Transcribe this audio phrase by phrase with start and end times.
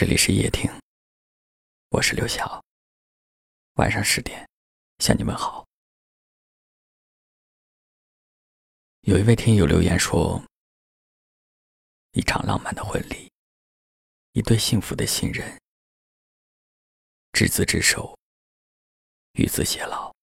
[0.00, 0.70] 这里是夜听，
[1.88, 2.64] 我是刘晓。
[3.78, 4.48] 晚上十点，
[5.00, 5.66] 向你们好。
[9.00, 10.40] 有一位听友留言说
[12.14, 13.28] ：“一场浪漫的婚礼，
[14.34, 15.60] 一对幸福的新人，
[17.32, 18.16] 执子之手，
[19.32, 20.14] 与子偕老，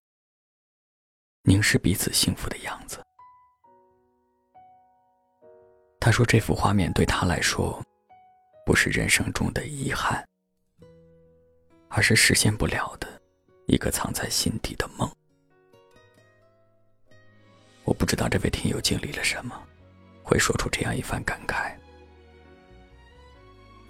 [1.42, 3.06] 凝视彼此幸福的样子。”
[6.00, 7.84] 他说：“这幅画面对他来说。”
[8.66, 10.28] 不是人生中的遗憾，
[11.88, 13.22] 而是实现不了的
[13.68, 15.10] 一个藏在心底的梦。
[17.84, 19.56] 我不知道这位听友经历了什么，
[20.24, 21.78] 会说出这样一番感慨。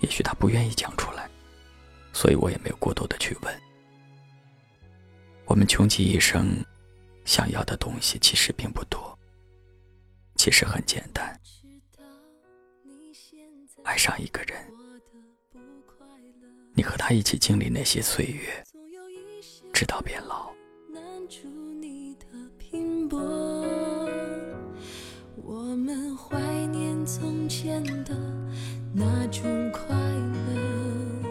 [0.01, 1.29] 也许他不愿意讲出来，
[2.11, 3.61] 所以我也没有过多的去问。
[5.45, 6.61] 我们穷极一生，
[7.23, 9.17] 想要的东西其实并不多，
[10.35, 11.33] 其实很简单。
[13.85, 14.57] 爱上一个人，
[16.73, 18.63] 你和他一起经历那些岁月，
[19.71, 20.51] 直到变老。
[25.43, 28.15] 我们怀念从前的
[28.91, 31.29] 那种快乐，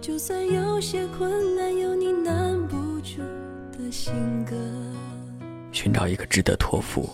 [0.00, 3.18] 就算有些困难，有你难不住
[3.72, 4.54] 的性格。
[5.72, 7.10] 寻找一个值得托付、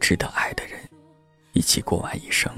[0.00, 0.76] 值得爱的人。
[1.54, 2.52] 一起过完一生，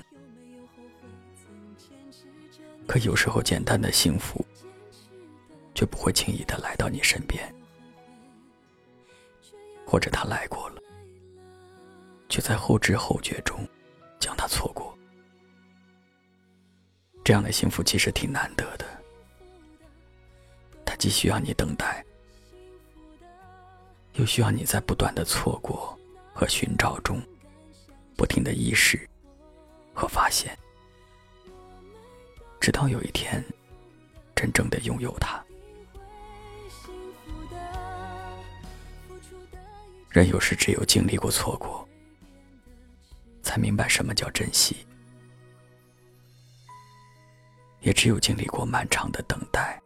[2.87, 4.45] 可有时候简单的幸福，
[5.75, 7.55] 却不会轻易的来到你身边，
[9.87, 10.81] 或者他来过了，
[12.31, 13.69] 却在后知后觉中
[14.19, 14.97] 将他错过。
[17.23, 18.87] 这样的幸福其实挺难得的，
[20.87, 22.03] 它既需要你等待，
[24.15, 25.95] 又需要你在不断的错过
[26.33, 27.21] 和寻找中。
[28.17, 29.09] 不停的意识
[29.95, 30.57] 和发现，
[32.59, 33.45] 直到有一天，
[34.35, 35.43] 真正的拥有它。
[40.09, 41.87] 人有时只有经历过错过，
[43.43, 44.75] 才明白什么叫珍惜；
[47.81, 49.79] 也只有经历过漫长的等待，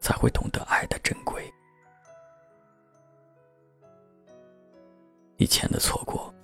[0.00, 1.48] 才会懂得爱的珍贵。
[5.44, 6.34] 以前的错过，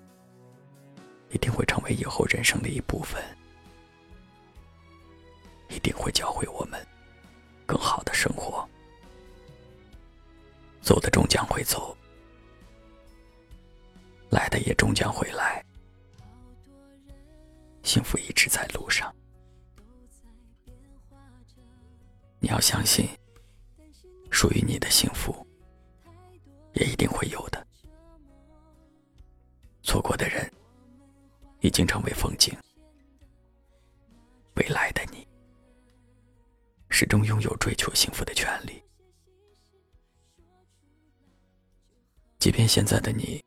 [1.31, 3.19] 一定会成为以后人生的一部分，
[5.71, 6.79] 一定会教会我们
[7.65, 8.69] 更好的生活。
[10.83, 11.97] 走的终将会走，
[14.29, 15.65] 来的也终将会来，
[17.83, 19.11] 幸福一直在路上。
[22.39, 23.09] 你要相信，
[24.31, 25.35] 属于你的幸福，
[26.75, 27.50] 也一定会有的。
[31.71, 32.53] 已经成为风景。
[34.57, 35.25] 未来的你，
[36.89, 38.83] 始终拥有追求幸福的权利。
[42.41, 43.41] 即便现在的你，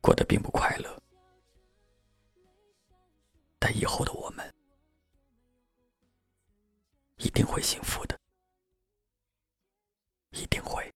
[0.00, 1.02] 过得并不快乐，
[3.58, 4.54] 但以后的我们，
[7.16, 8.16] 一定会幸福的，
[10.30, 10.88] 一定会。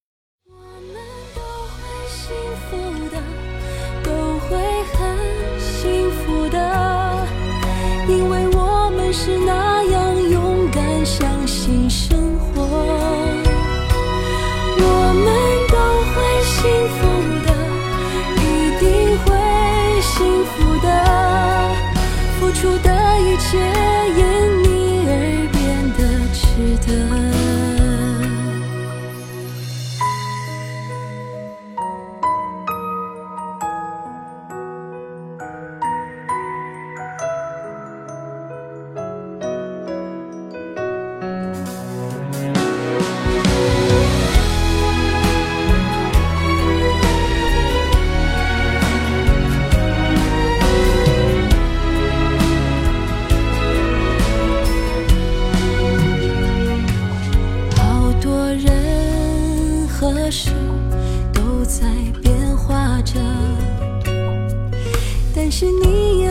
[23.55, 23.94] 的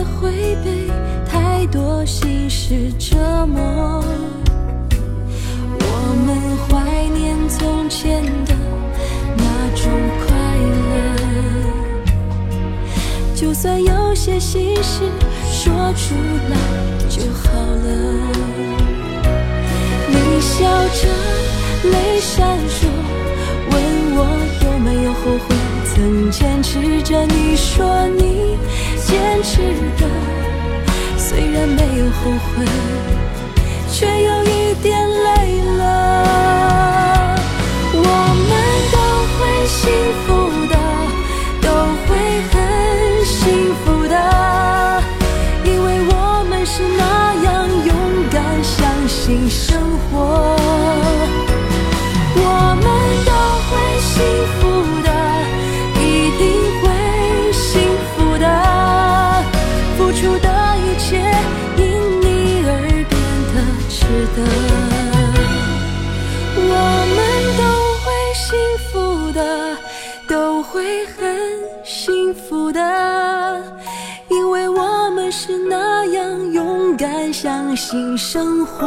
[0.04, 0.90] 会被
[1.28, 4.04] 太多心事折磨。
[5.80, 5.86] 我
[6.26, 6.28] 们
[6.68, 6.68] 怀
[7.16, 8.54] 念从前的
[9.36, 9.90] 那种
[10.26, 10.26] 快
[10.90, 10.94] 乐，
[13.34, 15.02] 就算有些心事
[15.50, 16.14] 说出
[16.50, 16.56] 来
[17.08, 17.86] 就好了。
[20.10, 21.08] 你笑着，
[21.90, 22.86] 泪闪烁。
[23.70, 23.74] 问
[24.16, 24.18] 我
[24.64, 25.48] 有没有后悔
[25.94, 28.58] 曾坚持着你说你
[29.06, 29.62] 坚持
[29.96, 30.08] 的，
[31.16, 32.66] 虽然没有后悔，
[33.92, 34.63] 却有一。
[70.74, 71.24] 会很
[71.84, 73.62] 幸福的
[74.28, 78.84] 因为我们是那样勇敢相信生活。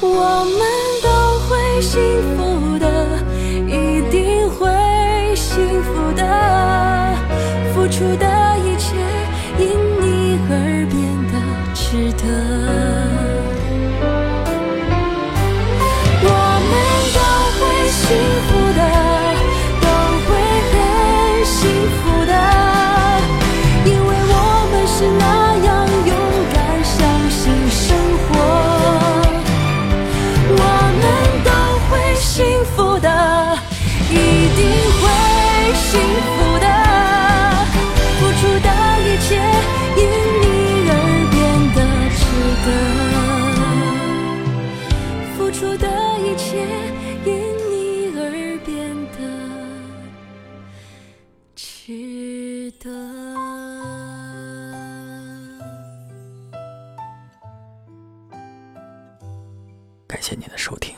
[0.00, 0.58] 我们
[1.02, 2.00] 都会幸
[2.34, 3.18] 福的
[3.68, 7.14] 一定会幸福的。
[7.74, 8.26] 付出的
[8.60, 8.96] 一切
[9.58, 9.68] 因
[10.00, 10.96] 你而变
[11.30, 11.34] 得
[11.74, 12.83] 值得。
[60.06, 60.94] 感谢您的收听。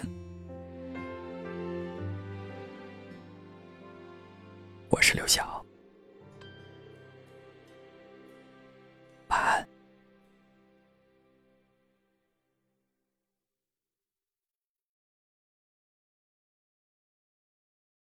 [4.89, 5.65] 我是刘晓。